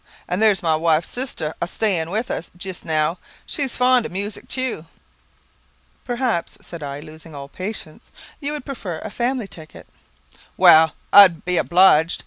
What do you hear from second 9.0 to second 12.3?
a family ticket?" "Well; I'd be obliged.